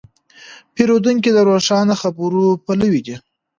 [0.73, 3.15] پیرودونکی د روښانه خبرو پلوی دی.